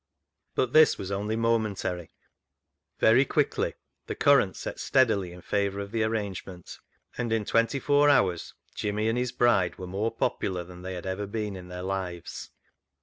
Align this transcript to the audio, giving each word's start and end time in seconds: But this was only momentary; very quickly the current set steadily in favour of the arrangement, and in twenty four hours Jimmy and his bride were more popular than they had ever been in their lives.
But 0.55 0.73
this 0.73 0.97
was 0.97 1.11
only 1.11 1.35
momentary; 1.35 2.09
very 2.97 3.23
quickly 3.23 3.75
the 4.07 4.15
current 4.15 4.55
set 4.55 4.79
steadily 4.79 5.31
in 5.31 5.41
favour 5.43 5.79
of 5.79 5.91
the 5.91 6.01
arrangement, 6.01 6.79
and 7.19 7.31
in 7.31 7.45
twenty 7.45 7.77
four 7.79 8.09
hours 8.09 8.55
Jimmy 8.73 9.09
and 9.09 9.17
his 9.19 9.31
bride 9.31 9.75
were 9.77 9.85
more 9.85 10.09
popular 10.09 10.63
than 10.63 10.81
they 10.81 10.95
had 10.95 11.05
ever 11.05 11.27
been 11.27 11.55
in 11.55 11.67
their 11.67 11.83
lives. 11.83 12.49